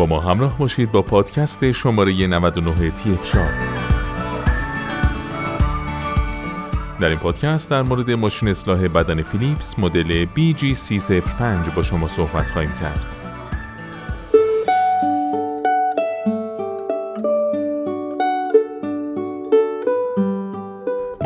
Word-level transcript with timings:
با 0.00 0.06
ما 0.06 0.20
همراه 0.20 0.58
باشید 0.58 0.92
با 0.92 1.02
پادکست 1.02 1.72
شماره 1.72 2.26
99 2.26 2.90
تی 2.90 3.12
اف 3.12 3.36
در 7.00 7.08
این 7.08 7.18
پادکست 7.18 7.70
در 7.70 7.82
مورد 7.82 8.10
ماشین 8.10 8.48
اصلاح 8.48 8.88
بدن 8.88 9.22
فیلیپس 9.22 9.78
مدل 9.78 10.26
BG305 10.36 11.74
با 11.76 11.82
شما 11.82 12.08
صحبت 12.08 12.50
خواهیم 12.50 12.72
کرد. 12.80 13.19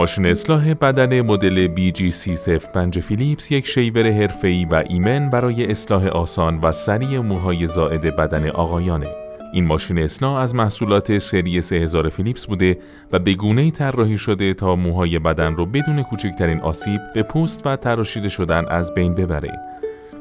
ماشین 0.05 0.27
اصلاح 0.27 0.75
بدن 0.75 1.21
مدل 1.21 1.69
BG305 1.75 2.99
فیلیپس 2.99 3.51
یک 3.53 3.67
شیور 3.67 4.11
حرفه‌ای 4.11 4.65
و 4.65 4.85
ایمن 4.89 5.31
برای 5.31 5.71
اصلاح 5.71 6.07
آسان 6.07 6.61
و 6.63 6.73
سریع 6.73 7.21
موهای 7.21 7.67
زائد 7.67 8.17
بدن 8.17 8.51
آقایانه. 8.51 9.07
این 9.53 9.67
ماشین 9.67 9.99
اصلاح 9.99 10.35
از 10.35 10.55
محصولات 10.55 11.19
سری 11.19 11.61
3000 11.61 12.09
فیلیپس 12.09 12.47
بوده 12.47 12.79
و 13.13 13.19
به 13.19 13.35
گونه‌ای 13.35 13.71
طراحی 13.71 14.19
شده 14.19 14.55
تا 14.55 14.77
موهای 14.77 15.19
بدن 15.19 15.57
رو 15.57 15.67
بدون 15.67 16.03
کوچکترین 16.03 16.61
آسیب 16.61 17.01
به 17.15 17.23
پوست 17.23 17.67
و 17.67 17.77
تراشیده 17.77 18.29
شدن 18.29 18.65
از 18.69 18.95
بین 18.95 19.15
ببره. 19.15 19.61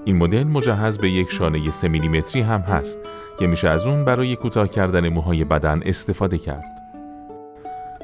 این 0.06 0.18
مدل 0.18 0.44
مجهز 0.44 0.98
به 0.98 1.10
یک 1.10 1.32
شانه 1.32 1.72
3 1.72 1.88
میلیمتری 1.88 2.42
هم 2.42 2.62
هست 2.62 3.00
که 3.40 3.48
میشه 3.48 3.70
از 3.70 3.88
اون 3.88 4.06
برای 4.06 4.36
کوتاه 4.36 4.68
کردن 4.68 5.10
موهای 5.10 5.44
بدن 5.44 5.82
استفاده 5.86 6.38
کرد. 6.38 6.83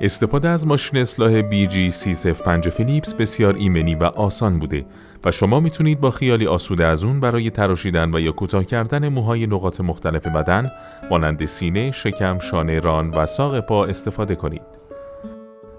استفاده 0.02 0.50
از 0.50 0.68
ماشین 0.68 1.00
اصلاح 1.00 1.42
BG305 1.42 2.70
فیلیپس 2.70 3.14
بسیار 3.14 3.56
ایمنی 3.56 3.96
و 3.96 4.04
آسان 4.04 4.60
بوده 4.60 4.86
و 5.26 5.32
شما 5.32 5.60
می‌تونید 5.60 6.00
با 6.00 6.12
خیالی 6.12 6.48
آسوده 6.48 6.86
از 6.86 7.04
اون 7.04 7.20
برای 7.20 7.50
تراشیدن 7.50 8.12
و 8.14 8.20
یا 8.20 8.32
کوتاه 8.32 8.64
کردن 8.64 9.10
موهای 9.10 9.48
نقاط 9.48 9.82
مختلف 9.82 10.28
بدن 10.28 10.72
مانند 11.12 11.46
سینه، 11.46 11.92
شکم، 11.92 12.40
شانه، 12.40 12.80
ران 12.80 13.10
و 13.10 13.26
ساق 13.26 13.60
پا 13.60 13.86
استفاده 13.86 14.36
کنید. 14.36 14.62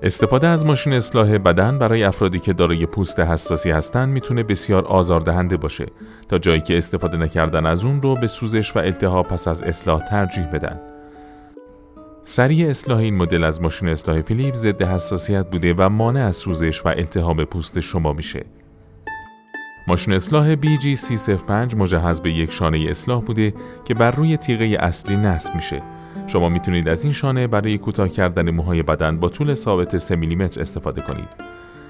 استفاده 0.03 0.47
از 0.47 0.67
ماشین 0.67 0.93
اصلاح 0.93 1.39
بدن 1.39 1.79
برای 1.79 2.05
افرادی 2.05 2.39
که 2.39 2.53
دارای 2.53 2.87
پوست 2.87 3.21
حساسی 3.21 3.71
هستند 3.71 4.09
می‌تونه 4.09 4.43
بسیار 4.43 4.85
آزاردهنده 4.85 5.57
باشه 5.57 5.87
تا 6.29 6.39
جایی 6.39 6.61
که 6.61 6.77
استفاده 6.77 7.17
نکردن 7.17 7.67
از 7.67 7.85
اون 7.85 8.03
رو 8.03 8.15
به 8.15 8.27
سوزش 8.27 8.77
و 8.77 8.79
التهاب 8.79 9.29
پس 9.29 9.49
از 9.49 9.63
اصلاح 9.63 10.01
ترجیح 10.01 10.47
بدن. 10.47 11.00
سریع 12.23 12.71
اصلاح 12.71 12.99
این 12.99 13.17
مدل 13.17 13.45
از 13.45 13.63
ماشین 13.63 13.89
اصلاح 13.89 14.21
فیلیپ 14.21 14.55
ضد 14.55 14.83
حساسیت 14.83 15.51
بوده 15.51 15.75
و 15.79 15.89
مانع 15.89 16.27
از 16.27 16.37
سوزش 16.37 16.87
و 16.87 16.89
التهاب 16.89 17.45
پوست 17.45 17.81
شما 17.81 18.13
میشه. 18.13 18.45
ماشین 19.89 20.15
اصلاح 20.15 20.55
BG305 20.55 21.77
مجهز 21.77 22.21
به 22.21 22.33
یک 22.33 22.51
شانه 22.51 22.87
اصلاح 22.89 23.23
بوده 23.23 23.55
که 23.85 23.95
بر 23.95 24.11
روی 24.11 24.37
تیغه 24.37 24.77
اصلی 24.81 25.17
نصب 25.17 25.55
میشه. 25.55 25.83
شما 26.27 26.49
می‌تونید 26.49 26.89
از 26.89 27.05
این 27.05 27.13
شانه 27.13 27.47
برای 27.47 27.79
کوتاه 27.79 28.09
کردن 28.09 28.51
موهای 28.51 28.83
بدن 28.83 29.17
با 29.19 29.29
طول 29.29 29.55
ثابت 29.55 29.97
3 29.97 30.17
میلیمتر 30.17 30.61
استفاده 30.61 31.01
کنید. 31.01 31.29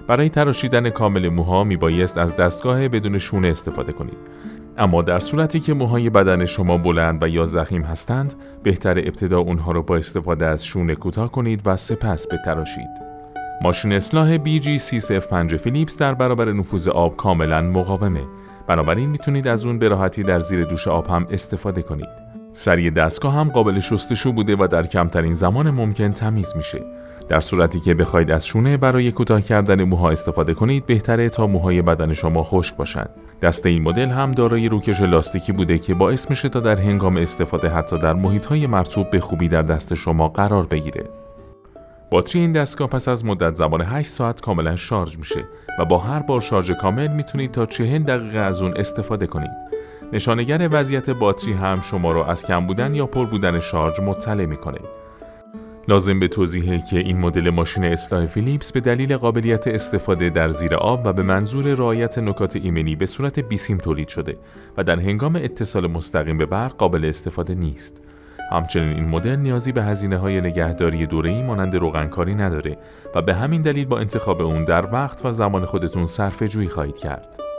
برای 0.09 0.29
تراشیدن 0.29 0.91
کامل 0.91 1.29
موها 1.29 1.65
میبایست 1.65 2.19
از 2.19 2.37
دستگاه 2.37 2.89
بدون 2.89 3.19
شونه 3.19 3.49
استفاده 3.49 3.93
کنید. 3.93 4.19
اما 4.81 5.03
در 5.03 5.19
صورتی 5.19 5.61
که 5.61 5.75
موهای 5.75 6.11
بدن 6.11 6.45
شما 6.45 6.79
بلند 6.79 7.25
و 7.25 7.29
یا 7.29 7.45
زخیم 7.45 7.83
هستند، 7.83 8.35
بهتر 8.63 8.99
ابتدا 8.99 9.39
اونها 9.39 9.73
رو 9.73 9.83
با 9.83 9.97
استفاده 9.97 10.47
از 10.47 10.67
شونه 10.67 10.95
کوتاه 10.95 11.33
کنید 11.33 11.63
و 11.67 11.77
سپس 11.77 12.27
بتراشید. 12.29 12.89
ماشین 13.63 13.93
اصلاح 13.93 14.37
BG305 14.39 15.55
فیلیپس 15.57 15.99
در 15.99 16.15
برابر 16.15 16.53
نفوذ 16.53 16.89
آب 16.89 17.17
کاملا 17.17 17.63
مقاومه. 17.63 18.23
بنابراین 18.67 19.11
می‌تونید 19.11 19.49
از 19.49 19.67
اون 19.67 19.79
به 19.79 19.89
راحتی 19.89 20.23
در 20.23 20.41
زیر 20.41 20.65
دوش 20.65 20.89
آب 20.89 21.07
هم 21.07 21.27
استفاده 21.31 21.83
کنید. 21.83 22.30
سری 22.53 22.91
دستگاه 22.91 23.35
هم 23.35 23.49
قابل 23.49 23.81
شستشو 23.81 24.33
بوده 24.33 24.57
و 24.57 24.67
در 24.67 24.87
کمترین 24.87 25.33
زمان 25.33 25.71
ممکن 25.71 26.11
تمیز 26.11 26.57
میشه. 26.57 26.83
در 27.29 27.41
صورتی 27.41 27.81
که 27.81 27.95
بخواید 27.95 28.31
از 28.31 28.47
شونه 28.47 28.77
برای 28.77 29.13
کوتاه 29.13 29.41
کردن 29.41 29.85
موها 29.85 30.11
استفاده 30.11 30.55
کنید 30.55 30.87
بهتره 30.87 31.29
تا 31.29 31.47
موهای 31.47 31.83
بدن 31.83 32.13
شما 32.13 32.43
خشک 32.43 32.77
باشند. 32.77 33.11
دست 33.43 33.67
این 33.67 33.83
مدل 33.83 34.09
هم 34.09 34.33
دارای 34.33 34.69
روکش 34.69 35.01
لاستیکی 35.01 35.53
بوده 35.53 35.79
که 35.79 35.95
باعث 35.95 36.31
میشه 36.31 36.49
تا 36.49 36.61
در 36.61 36.81
هنگام 36.81 37.17
استفاده 37.17 37.69
حتی 37.69 37.99
در 37.99 38.15
محیط 38.15 38.47
های 38.47 38.67
مرتوب 38.67 39.11
به 39.11 39.21
خوبی 39.21 39.49
در 39.49 39.63
دست 39.63 39.95
شما 39.95 40.29
قرار 40.29 40.67
بگیره. 40.67 41.05
باتری 42.11 42.41
این 42.41 42.53
دستگاه 42.53 42.89
پس 42.89 43.09
از 43.09 43.25
مدت 43.25 43.55
زمان 43.55 43.81
8 43.81 44.09
ساعت 44.09 44.41
کاملا 44.41 44.77
شارژ 44.77 45.19
میشه 45.19 45.45
و 45.79 45.85
با 45.85 45.99
هر 45.99 46.21
بار 46.21 46.41
شارژ 46.41 46.71
کامل 46.71 47.09
می‌تونید 47.09 47.51
تا 47.51 47.67
40 47.67 48.03
دقیقه 48.03 48.39
از 48.39 48.63
اون 48.63 48.73
استفاده 48.77 49.27
کنید. 49.27 49.51
نشانگر 50.13 50.69
وضعیت 50.73 51.11
باتری 51.11 51.53
هم 51.53 51.81
شما 51.81 52.13
رو 52.13 52.23
از 52.23 52.45
کم 52.45 52.67
بودن 52.67 52.95
یا 52.95 53.07
پر 53.07 53.27
بودن 53.27 53.61
شارژ 53.61 54.01
مطلع 54.01 54.47
می‌کنه. 54.47 54.79
لازم 55.89 56.21
به 56.21 56.29
توضیحه 56.29 56.83
که 56.91 56.99
این 56.99 57.19
مدل 57.19 57.51
ماشین 57.51 57.85
اصلاح 57.85 58.27
فیلیپس 58.27 58.73
به 58.73 58.81
دلیل 58.81 59.17
قابلیت 59.17 59.69
استفاده 59.69 60.31
در 60.31 60.49
زیر 60.49 60.75
آب 60.75 61.01
و 61.05 61.13
به 61.13 61.23
منظور 61.23 61.75
رعایت 61.75 62.19
نکات 62.19 62.57
ایمنی 62.57 62.97
به 62.97 63.07
صورت 63.07 63.39
بیسیم 63.39 63.77
تولید 63.77 64.09
شده 64.09 64.37
و 64.77 64.85
در 64.85 65.01
هنگام 65.01 65.37
اتصال 65.37 65.87
مستقیم 65.87 66.39
به 66.39 66.47
برق 66.47 66.77
قابل 66.77 67.05
استفاده 67.05 67.55
نیست. 67.55 68.03
همچنین 68.53 68.89
این 68.89 69.09
مدل 69.09 69.37
نیازی 69.37 69.73
به 69.73 69.83
هزینه 69.83 70.19
های 70.19 70.41
نگهداری 70.41 71.07
دوره‌ای 71.07 71.43
مانند 71.43 71.77
روغنکاری 71.77 72.35
نداره 72.35 72.79
و 73.15 73.23
به 73.23 73.35
همین 73.35 73.63
دلیل 73.63 73.87
با 73.87 73.99
انتخاب 73.99 74.43
اون 74.43 74.65
در 74.65 74.95
وقت 74.95 75.25
و 75.25 75.33
زمان 75.33 75.65
خودتون 75.65 76.07
صرفه 76.07 76.49
جویی 76.49 76.69
خواهید 76.69 76.99
کرد. 76.99 77.50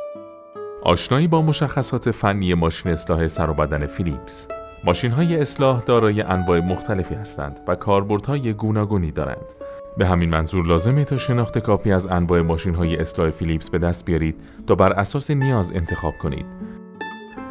آشنایی 0.83 1.27
با 1.27 1.41
مشخصات 1.41 2.11
فنی 2.11 2.53
ماشین 2.53 2.91
اصلاح 2.91 3.27
سر 3.27 3.49
و 3.49 3.53
بدن 3.53 3.87
فیلیپس 3.87 4.47
ماشین 4.83 5.11
های 5.11 5.41
اصلاح 5.41 5.81
دارای 5.81 6.21
انواع 6.21 6.59
مختلفی 6.59 7.15
هستند 7.15 7.59
و 7.67 7.75
کاربردهای 7.75 8.53
گوناگونی 8.53 9.11
دارند. 9.11 9.53
به 9.97 10.07
همین 10.07 10.29
منظور 10.29 10.65
لازمه 10.65 11.05
تا 11.05 11.17
شناخت 11.17 11.59
کافی 11.59 11.91
از 11.91 12.07
انواع 12.07 12.41
ماشین 12.41 12.75
های 12.75 12.97
اصلاح 12.97 13.29
فیلیپس 13.29 13.69
به 13.69 13.79
دست 13.79 14.05
بیارید 14.05 14.35
تا 14.67 14.75
بر 14.75 14.93
اساس 14.93 15.31
نیاز 15.31 15.71
انتخاب 15.71 16.13
کنید. 16.17 16.45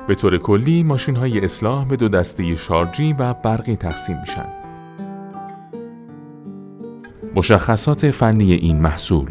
به 0.08 0.14
طور 0.14 0.38
کلی 0.38 0.82
ماشین 0.82 1.16
های 1.16 1.44
اصلاح 1.44 1.88
به 1.88 1.96
دو 1.96 2.08
دسته 2.08 2.54
شارجی 2.54 3.12
و 3.12 3.34
برقی 3.34 3.76
تقسیم 3.76 4.20
میشن. 4.20 4.46
مشخصات 7.34 8.10
فنی 8.10 8.52
این 8.52 8.80
محصول 8.80 9.30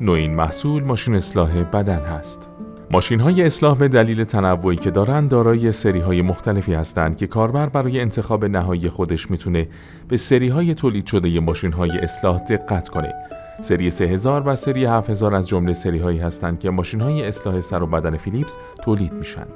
نوع 0.00 0.16
این 0.16 0.34
محصول 0.34 0.84
ماشین 0.84 1.14
اصلاح 1.14 1.62
بدن 1.62 2.00
هست. 2.00 2.50
ماشین 2.90 3.20
های 3.20 3.42
اصلاح 3.42 3.78
به 3.78 3.88
دلیل 3.88 4.24
تنوعی 4.24 4.76
که 4.76 4.90
دارند 4.90 5.30
دارای 5.30 5.72
سری 5.72 6.00
های 6.00 6.22
مختلفی 6.22 6.74
هستند 6.74 7.16
که 7.16 7.26
کاربر 7.26 7.68
برای 7.68 8.00
انتخاب 8.00 8.44
نهایی 8.44 8.88
خودش 8.88 9.30
می‌تونه 9.30 9.68
به 10.08 10.16
سری 10.16 10.48
های 10.48 10.74
تولید 10.74 11.06
شده 11.06 11.40
ماشین 11.40 11.72
های 11.72 11.98
اصلاح 11.98 12.38
دقت 12.38 12.88
کنه. 12.88 13.14
سری 13.60 13.90
3000 13.90 14.42
و 14.48 14.54
سری 14.54 14.84
7000 14.84 15.36
از 15.36 15.48
جمله 15.48 15.72
سری 15.72 15.98
هایی 15.98 16.18
هستند 16.18 16.58
که 16.58 16.70
ماشین 16.70 17.00
های 17.00 17.24
اصلاح 17.24 17.60
سر 17.60 17.82
و 17.82 17.86
بدن 17.86 18.16
فیلیپس 18.16 18.56
تولید 18.84 19.12
میشن. 19.12 19.46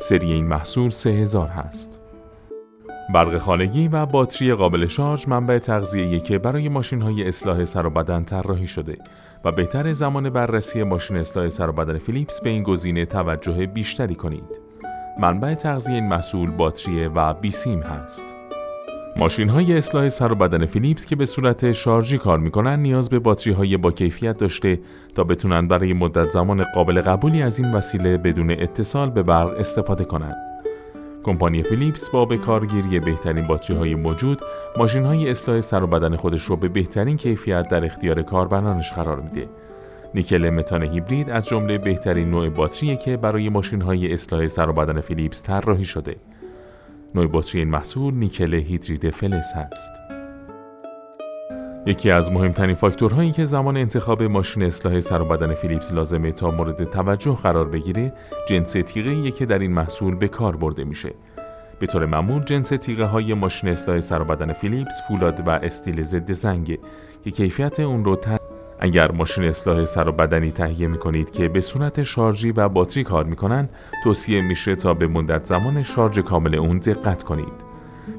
سری 0.00 0.32
این 0.32 0.46
محصول 0.46 0.90
3000 0.90 1.48
هست. 1.48 2.05
برق 3.08 3.38
خانگی 3.38 3.88
و 3.88 4.06
باتری 4.06 4.54
قابل 4.54 4.86
شارژ 4.86 5.28
منبع 5.28 5.58
تغذیه 5.58 6.20
که 6.20 6.38
برای 6.38 6.68
ماشین 6.68 7.02
های 7.02 7.28
اصلاح 7.28 7.64
سر 7.64 7.86
و 7.86 7.90
بدن 7.90 8.24
طراحی 8.24 8.66
شده 8.66 8.98
و 9.44 9.52
بهتر 9.52 9.92
زمان 9.92 10.30
بررسی 10.30 10.82
ماشین 10.82 11.16
اصلاح 11.16 11.48
سر 11.48 11.68
و 11.70 11.72
بدن 11.72 11.98
فیلیپس 11.98 12.40
به 12.40 12.50
این 12.50 12.62
گزینه 12.62 13.04
توجه 13.06 13.66
بیشتری 13.66 14.14
کنید. 14.14 14.60
منبع 15.20 15.54
تغذیه 15.54 15.94
این 15.94 16.08
محصول 16.08 16.50
باتری 16.50 17.06
و 17.06 17.34
بیسیم 17.34 17.80
هست. 17.80 18.34
ماشین 19.16 19.48
های 19.48 19.78
اصلاح 19.78 20.08
سر 20.08 20.32
و 20.32 20.34
بدن 20.34 20.66
فیلیپس 20.66 21.06
که 21.06 21.16
به 21.16 21.26
صورت 21.26 21.72
شارژی 21.72 22.18
کار 22.18 22.38
می‌کنن 22.38 22.80
نیاز 22.80 23.10
به 23.10 23.18
باتری 23.18 23.52
های 23.52 23.76
با 23.76 23.90
کیفیت 23.90 24.36
داشته 24.36 24.80
تا 25.14 25.24
بتونن 25.24 25.68
برای 25.68 25.92
مدت 25.92 26.30
زمان 26.30 26.64
قابل 26.74 27.00
قبولی 27.00 27.42
از 27.42 27.58
این 27.58 27.72
وسیله 27.72 28.16
بدون 28.16 28.50
اتصال 28.50 29.10
به 29.10 29.22
برق 29.22 29.58
استفاده 29.58 30.04
کنند. 30.04 30.55
کمپانی 31.26 31.62
فیلیپس 31.62 32.10
با 32.10 32.24
به 32.24 32.36
کارگیری 32.36 33.00
بهترین 33.00 33.46
باتری 33.46 33.76
های 33.76 33.94
موجود 33.94 34.40
ماشین 34.78 35.04
های 35.04 35.30
اصلاح 35.30 35.60
سر 35.60 35.82
و 35.82 35.86
بدن 35.86 36.16
خودش 36.16 36.42
رو 36.42 36.56
به 36.56 36.68
بهترین 36.68 37.16
کیفیت 37.16 37.68
در 37.68 37.84
اختیار 37.84 38.22
کاربرانش 38.22 38.92
قرار 38.92 39.20
میده. 39.20 39.48
نیکل 40.14 40.50
متان 40.50 40.82
هیبرید 40.82 41.30
از 41.30 41.46
جمله 41.46 41.78
بهترین 41.78 42.30
نوع 42.30 42.48
باتری 42.48 42.96
که 42.96 43.16
برای 43.16 43.48
ماشین 43.48 43.82
های 43.82 44.12
اصلاح 44.12 44.46
سر 44.46 44.68
و 44.68 44.72
بدن 44.72 45.00
فیلیپس 45.00 45.42
طراحی 45.42 45.84
شده. 45.84 46.16
نوع 47.14 47.26
باتری 47.26 47.60
این 47.60 47.70
محصول 47.70 48.14
نیکل 48.14 48.54
هیدرید 48.54 49.10
فلز 49.10 49.52
هست. 49.52 50.05
یکی 51.86 52.10
از 52.10 52.32
مهمترین 52.32 52.74
فاکتورهایی 52.74 53.30
که 53.30 53.44
زمان 53.44 53.76
انتخاب 53.76 54.22
ماشین 54.22 54.62
اصلاح 54.62 55.00
سر 55.00 55.22
و 55.22 55.24
بدن 55.24 55.54
فیلیپس 55.54 55.92
لازمه 55.92 56.32
تا 56.32 56.50
مورد 56.50 56.84
توجه 56.84 57.38
قرار 57.42 57.68
بگیره 57.68 58.12
جنس 58.48 58.72
تیغه 58.72 59.30
که 59.30 59.46
در 59.46 59.58
این 59.58 59.72
محصول 59.72 60.14
به 60.14 60.28
کار 60.28 60.56
برده 60.56 60.84
میشه. 60.84 61.14
به 61.80 61.86
طور 61.86 62.06
معمول 62.06 62.42
جنس 62.42 62.68
تیغه 62.68 63.04
های 63.04 63.34
ماشین 63.34 63.70
اصلاح 63.70 64.00
سر 64.00 64.22
و 64.22 64.24
بدن 64.24 64.52
فیلیپس 64.52 65.00
فولاد 65.08 65.48
و 65.48 65.50
استیل 65.50 66.02
ضد 66.02 66.32
زنگه 66.32 66.78
که 67.24 67.30
کیفیت 67.30 67.80
اون 67.80 68.04
رو 68.04 68.16
اگر 68.80 69.12
ماشین 69.12 69.44
اصلاح 69.44 69.84
سر 69.84 70.08
و 70.08 70.12
بدنی 70.12 70.50
تهیه 70.50 70.86
می 70.86 70.98
کنید 70.98 71.30
که 71.30 71.48
به 71.48 71.60
صورت 71.60 72.02
شارژی 72.02 72.52
و 72.52 72.68
باتری 72.68 73.04
کار 73.04 73.24
می 73.24 73.36
کنند 73.36 73.70
توصیه 74.04 74.48
میشه 74.48 74.74
تا 74.74 74.94
به 74.94 75.06
مدت 75.06 75.44
زمان 75.44 75.82
شارژ 75.82 76.18
کامل 76.18 76.54
اون 76.54 76.78
دقت 76.78 77.22
کنید. 77.22 77.65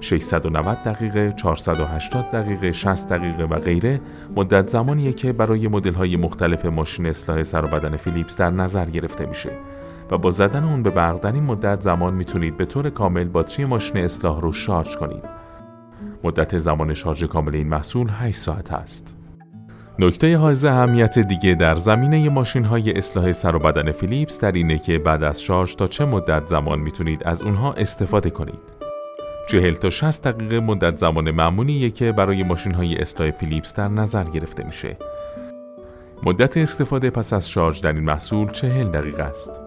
690 0.01 0.77
دقیقه، 0.85 1.31
480 1.31 2.29
دقیقه، 2.29 2.71
60 2.71 3.09
دقیقه 3.09 3.43
و 3.43 3.59
غیره 3.59 4.01
مدت 4.35 4.67
زمانیه 4.67 5.13
که 5.13 5.33
برای 5.33 5.67
مدل 5.67 5.93
های 5.93 6.17
مختلف 6.17 6.65
ماشین 6.65 7.05
اصلاح 7.05 7.43
سر 7.43 7.65
و 7.65 7.67
بدن 7.67 7.97
فیلیپس 7.97 8.37
در 8.37 8.49
نظر 8.49 8.85
گرفته 8.85 9.25
میشه 9.25 9.51
و 10.11 10.17
با 10.17 10.29
زدن 10.29 10.63
اون 10.63 10.83
به 10.83 10.89
برق 10.89 11.19
در 11.19 11.31
این 11.31 11.43
مدت 11.43 11.81
زمان 11.81 12.13
می‌تونید 12.13 12.57
به 12.57 12.65
طور 12.65 12.89
کامل 12.89 13.23
باتری 13.23 13.65
ماشین 13.65 13.97
اصلاح 13.97 14.41
رو 14.41 14.51
شارژ 14.51 14.95
کنید. 14.95 15.23
مدت 16.23 16.57
زمان 16.57 16.93
شارژ 16.93 17.23
کامل 17.23 17.55
این 17.55 17.67
محصول 17.67 18.07
8 18.09 18.37
ساعت 18.37 18.73
است. 18.73 19.17
نکته 19.99 20.37
حائز 20.37 20.65
اهمیت 20.65 21.19
دیگه 21.19 21.55
در 21.55 21.75
زمینه 21.75 22.29
ماشین 22.29 22.65
های 22.65 22.97
اصلاح 22.97 23.31
سر 23.31 23.55
و 23.55 23.59
بدن 23.59 23.91
فیلیپس 23.91 24.39
در 24.39 24.51
اینه 24.51 24.79
که 24.79 24.99
بعد 24.99 25.23
از 25.23 25.41
شارژ 25.41 25.75
تا 25.75 25.87
چه 25.87 26.05
مدت 26.05 26.47
زمان 26.47 26.79
می‌تونید 26.79 27.23
از 27.23 27.41
اونها 27.41 27.73
استفاده 27.73 28.29
کنید. 28.29 28.86
40 29.47 29.73
تا 29.73 29.89
60 29.89 30.27
دقیقه 30.27 30.59
مدت 30.59 30.97
زمان 30.97 31.31
معمولیه 31.31 31.89
که 31.89 32.11
برای 32.11 32.43
ماشین 32.43 32.73
های 32.73 32.95
اصلاح 32.95 33.31
فیلیپس 33.31 33.75
در 33.75 33.87
نظر 33.87 34.23
گرفته 34.23 34.63
میشه. 34.63 34.97
مدت 36.23 36.57
استفاده 36.57 37.09
پس 37.09 37.33
از 37.33 37.49
شارژ 37.49 37.81
در 37.81 37.93
این 37.93 38.03
محصول 38.03 38.51
40 38.51 38.87
دقیقه 38.87 39.23
است. 39.23 39.61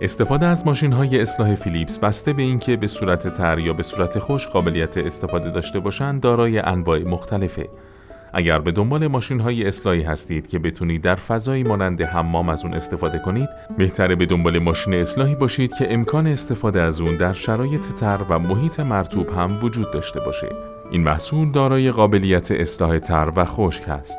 استفاده 0.00 0.46
از 0.46 0.66
ماشین 0.66 0.92
های 0.92 1.20
اصلاح 1.20 1.54
فیلیپس 1.54 1.98
بسته 1.98 2.32
به 2.32 2.42
اینکه 2.42 2.76
به 2.76 2.86
صورت 2.86 3.28
تر 3.28 3.58
یا 3.58 3.72
به 3.72 3.82
صورت 3.82 4.18
خوش 4.18 4.46
قابلیت 4.46 4.98
استفاده 4.98 5.50
داشته 5.50 5.80
باشند 5.80 6.20
دارای 6.20 6.58
انواع 6.58 6.98
مختلفه 6.98 7.68
اگر 8.38 8.58
به 8.58 8.72
دنبال 8.72 9.06
ماشین 9.06 9.40
های 9.40 9.66
اصلاحی 9.66 10.02
هستید 10.02 10.48
که 10.48 10.58
بتونید 10.58 11.02
در 11.02 11.14
فضایی 11.14 11.62
مانند 11.62 12.02
حمام 12.02 12.48
از 12.48 12.64
اون 12.64 12.74
استفاده 12.74 13.18
کنید 13.18 13.48
بهتره 13.78 14.14
به 14.14 14.26
دنبال 14.26 14.58
ماشین 14.58 14.94
اصلاحی 14.94 15.34
باشید 15.34 15.74
که 15.74 15.94
امکان 15.94 16.26
استفاده 16.26 16.80
از 16.80 17.00
اون 17.00 17.16
در 17.16 17.32
شرایط 17.32 17.86
تر 17.86 18.20
و 18.28 18.38
محیط 18.38 18.80
مرتوب 18.80 19.30
هم 19.30 19.58
وجود 19.62 19.90
داشته 19.90 20.20
باشه. 20.20 20.48
این 20.90 21.02
محصول 21.02 21.50
دارای 21.50 21.90
قابلیت 21.90 22.50
اصلاح 22.50 22.98
تر 22.98 23.32
و 23.36 23.44
خشک 23.44 23.88
است 23.88 24.18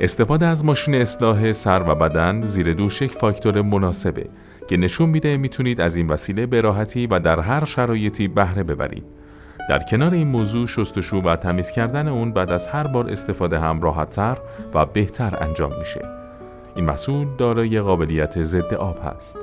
استفاده 0.00 0.46
از 0.46 0.64
ماشین 0.64 0.94
اصلاح 0.94 1.52
سر 1.52 1.82
و 1.88 1.94
بدن 1.94 2.42
زیر 2.42 2.72
دوش 2.72 3.02
یک 3.02 3.12
فاکتور 3.12 3.62
مناسبه 3.62 4.26
که 4.68 4.76
نشون 4.76 5.08
میده 5.08 5.36
می‌تونید 5.36 5.80
از 5.80 5.96
این 5.96 6.06
وسیله 6.06 6.46
به 6.46 6.60
راحتی 6.60 7.06
و 7.06 7.18
در 7.18 7.40
هر 7.40 7.64
شرایطی 7.64 8.28
بهره 8.28 8.62
ببرید. 8.62 9.21
در 9.72 9.78
کنار 9.78 10.14
این 10.14 10.28
موضوع 10.28 10.66
شستشو 10.66 11.16
و 11.16 11.36
تمیز 11.36 11.70
کردن 11.70 12.08
اون 12.08 12.32
بعد 12.32 12.52
از 12.52 12.68
هر 12.68 12.86
بار 12.86 13.10
استفاده 13.10 13.58
هم 13.58 13.80
راحتتر 13.80 14.38
و 14.74 14.86
بهتر 14.86 15.38
انجام 15.40 15.78
میشه. 15.78 16.08
این 16.76 16.84
محصول 16.84 17.26
دارای 17.38 17.80
قابلیت 17.80 18.42
ضد 18.42 18.74
آب 18.74 18.98
هست. 19.04 19.38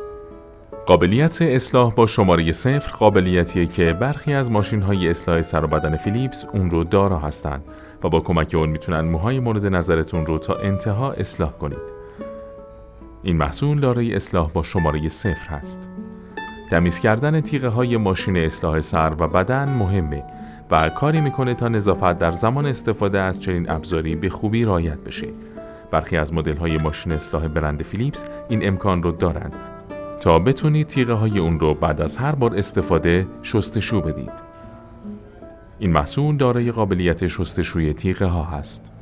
قابلیت 0.86 1.42
اصلاح 1.42 1.94
با 1.94 2.08
شماره 2.08 2.52
صفر 2.52 2.92
قابلیتیه 2.92 3.66
که 3.66 3.94
برخی 3.94 4.34
از 4.34 4.52
ماشین 4.52 4.81
های 4.81 5.10
اصلاح 5.10 5.42
سر 5.42 5.64
و 5.64 5.68
بدن 5.68 5.98
فیلیپس 5.98 6.46
اون 6.54 6.70
رو 6.70 6.84
دارا 6.84 7.20
هستند 7.20 7.64
و 8.04 8.10
با 8.10 8.20
کمک 8.20 8.56
اون 8.56 8.70
می‌تونن 8.70 9.02
موهای 9.02 9.40
مورد 9.40 9.66
نظرتون 9.66 10.26
رو 10.26 10.40
تا 10.40 10.56
انتها 10.56 11.12
اصلاح 11.12 11.52
کنید. 11.52 11.94
این 13.24 13.38
محصول 13.38 13.80
دارای 13.80 14.16
اصلاح 14.16 14.52
با 14.52 14.64
شماره 14.64 15.08
صفر 15.08 15.50
هست. 15.50 15.90
تمیز 16.69 17.00
کردن 17.00 17.42
تیغه 17.42 17.68
های 17.68 17.98
ماشین 17.98 18.38
اصلاح 18.38 18.80
سر 18.80 19.13
و 19.19 19.27
بدن 19.27 19.69
مهمه 19.69 20.24
و 20.71 20.89
کاری 20.89 21.21
می‌کنه 21.21 21.54
تا 21.54 21.68
نظافت 21.68 22.19
در 22.19 22.31
زمان 22.31 22.66
استفاده 22.66 23.19
از 23.19 23.39
چنین 23.39 23.69
ابزاری 23.69 24.16
به 24.16 24.30
خوبی 24.30 24.66
رعایت 24.66 24.98
بشه. 24.98 25.27
برخی 25.92 26.18
از 26.18 26.33
مدل 26.33 26.57
های 26.57 26.77
ماشین 26.77 27.12
اصلاح 27.12 27.48
برند 27.48 27.83
فیلیپس 27.83 28.25
این 28.50 28.68
امکان 28.68 29.04
رو 29.04 29.12
دارند 29.12 29.54
تا 30.21 30.39
بتونید 30.39 30.88
تیغه 30.88 31.13
های 31.13 31.39
اون 31.39 31.60
رو 31.60 31.74
بعد 31.74 32.01
از 32.01 32.18
هر 32.18 32.36
بار 32.36 32.56
استفاده 32.56 33.27
شستشو 33.44 34.01
بدید. 34.01 34.31
این 35.80 35.92
محصول 35.92 36.38
دارای 36.38 36.71
قابلیت 36.71 37.27
شستشوی 37.27 37.94
تیغه 37.94 38.25
ها 38.25 38.44
هست. 38.44 38.99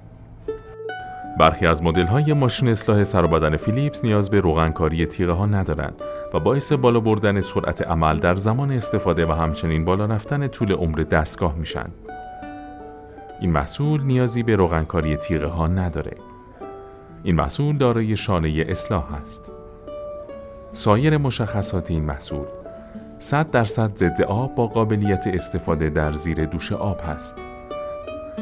برخی 1.37 1.67
از 1.67 1.83
مدل 1.83 2.05
های 2.05 2.33
ماشین 2.33 2.67
اصلاح 2.67 3.03
سر 3.03 3.25
و 3.25 3.27
بدن 3.27 3.57
فیلیپس 3.57 4.03
نیاز 4.03 4.29
به 4.29 4.39
روغنکاری 4.39 5.05
تیغه 5.05 5.31
ها 5.31 5.45
ندارند 5.45 6.01
و 6.33 6.39
باعث 6.39 6.73
بالا 6.73 6.99
بردن 6.99 7.41
سرعت 7.41 7.81
عمل 7.81 8.17
در 8.17 8.35
زمان 8.35 8.71
استفاده 8.71 9.25
و 9.25 9.31
همچنین 9.31 9.85
بالا 9.85 10.05
رفتن 10.05 10.47
طول 10.47 10.71
عمر 10.71 10.95
دستگاه 10.97 11.55
میشن. 11.55 11.89
این 13.41 13.51
محصول 13.51 14.01
نیازی 14.01 14.43
به 14.43 14.55
روغنکاری 14.55 15.17
تیغه 15.17 15.47
ها 15.47 15.67
نداره. 15.67 16.17
این 17.23 17.35
محصول 17.35 17.77
دارای 17.77 18.17
شانه 18.17 18.65
اصلاح 18.69 19.13
است. 19.13 19.51
سایر 20.71 21.17
مشخصات 21.17 21.91
این 21.91 22.03
محصول 22.03 22.45
100 23.19 23.51
درصد 23.51 23.95
ضد 23.95 24.21
آب 24.21 24.55
با 24.55 24.67
قابلیت 24.67 25.27
استفاده 25.27 25.89
در 25.89 26.13
زیر 26.13 26.45
دوش 26.45 26.71
آب 26.71 27.01
هست. 27.07 27.56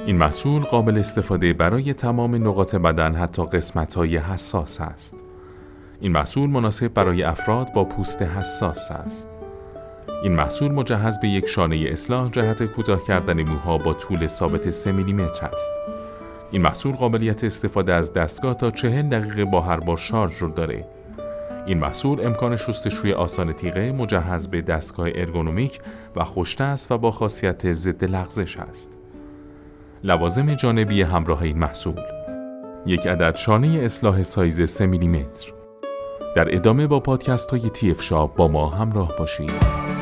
این 0.06 0.18
محصول 0.18 0.63
قابل 0.63 0.98
استفاده 0.98 1.54
برای 1.54 1.94
تمام 1.94 2.36
نقاط 2.36 2.75
بدن 2.75 3.16
حتی 3.16 3.46
قسمت 3.46 3.94
های 3.94 4.18
حساس 4.18 4.81
است. 4.81 5.24
این 6.02 6.12
محصول 6.12 6.50
مناسب 6.50 6.88
برای 6.88 7.24
افراد 7.24 7.74
با 7.74 7.84
پوست 7.84 8.22
حساس 8.22 8.92
است. 8.92 9.30
این 10.24 10.31
محصول 10.31 10.72
مجهز 10.72 11.19
به 11.19 11.28
یک 11.28 11.46
شانه 11.46 11.75
اصلاح 11.75 12.30
جهت 12.30 12.63
کوتاه 12.63 13.04
کردن 13.04 13.44
موها 13.44 13.78
با 13.78 13.94
طول 13.94 14.28
ثابت 14.28 14.69
3 14.69 14.92
میلیمتر 14.92 15.48
است. 15.48 15.72
این 16.51 16.62
محصول 16.62 16.96
قابلیت 16.96 17.44
استفاده 17.44 17.94
از 17.94 18.13
دستگاه 18.13 18.54
تا 18.54 18.72
40 18.72 19.10
دقیقه 19.10 19.46
با 19.46 19.62
هر 19.62 19.80
بار 19.80 19.98
شارژ 19.98 20.38
رو 20.38 20.50
داره. 20.50 20.88
این 21.66 21.78
محصول 21.78 22.25
امکان 22.25 22.56
شستشوی 22.56 23.13
آسان 23.13 23.54
تیغه 23.54 23.92
مجهز 23.92 24.48
به 24.48 24.62
دستگاه 24.62 25.08
ارگونومیک 25.16 25.80
و 26.16 26.24
خوشتست 26.24 26.92
و 26.92 26.98
با 26.98 27.12
خاصیت 27.12 27.72
ضد 27.72 28.04
لغزش 28.04 28.58
است. 28.58 29.00
لوازم 30.06 30.54
جانبی 30.54 31.02
همراه 31.02 31.42
این 31.42 31.57
محصول 31.57 31.96
یک 32.86 33.07
عدد 33.07 33.36
شانه 33.36 33.68
اصلاح 33.68 34.24
سایز 34.24 34.62
3 34.69 34.86
میلیمتر 34.86 35.52
در 36.36 36.56
ادامه 36.56 36.88
با 36.88 37.00
پادکست 37.00 37.50
های 37.52 37.69
تی 37.69 37.94
با 38.36 38.48
ما 38.48 38.69
همراه 38.69 39.16
باشید. 39.19 39.95